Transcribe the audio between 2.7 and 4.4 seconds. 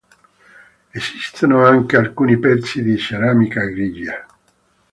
di ceramica grigia.